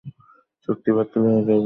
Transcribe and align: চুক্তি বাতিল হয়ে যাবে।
চুক্তি 0.67 0.89
বাতিল 0.97 1.21
হয়ে 1.25 1.39
যাবে। 1.39 1.55